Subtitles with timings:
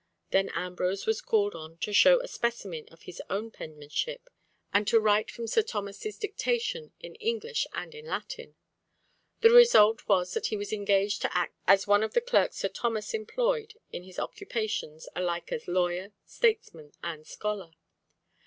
[0.31, 4.31] Then Ambrose was called on to show a specimen of his own penmanship,
[4.73, 8.55] and to write from Sir Thomas's dictation in English and in Latin.
[9.41, 12.69] The result was that he was engaged to act as one of the clerks Sir
[12.69, 17.73] Thomas employed in his occupations alike as lawyer, statesman, and scholar.